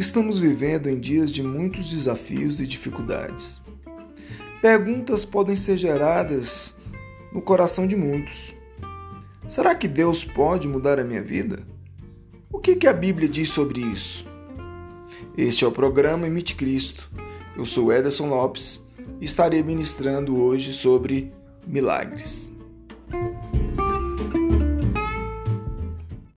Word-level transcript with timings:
Estamos 0.00 0.38
vivendo 0.38 0.88
em 0.88 0.98
dias 0.98 1.30
de 1.30 1.42
muitos 1.42 1.90
desafios 1.90 2.58
e 2.58 2.66
dificuldades. 2.66 3.60
Perguntas 4.62 5.26
podem 5.26 5.54
ser 5.54 5.76
geradas 5.76 6.74
no 7.34 7.42
coração 7.42 7.86
de 7.86 7.94
muitos. 7.94 8.54
Será 9.46 9.74
que 9.74 9.86
Deus 9.86 10.24
pode 10.24 10.66
mudar 10.66 10.98
a 10.98 11.04
minha 11.04 11.22
vida? 11.22 11.66
O 12.50 12.58
que, 12.58 12.76
que 12.76 12.86
a 12.86 12.94
Bíblia 12.94 13.28
diz 13.28 13.50
sobre 13.50 13.82
isso? 13.82 14.26
Este 15.36 15.66
é 15.66 15.68
o 15.68 15.72
programa 15.72 16.26
Emite 16.26 16.54
Cristo. 16.54 17.10
Eu 17.54 17.66
sou 17.66 17.92
Ederson 17.92 18.30
Lopes 18.30 18.82
e 19.20 19.26
estarei 19.26 19.62
ministrando 19.62 20.42
hoje 20.42 20.72
sobre 20.72 21.30
milagres. 21.66 22.49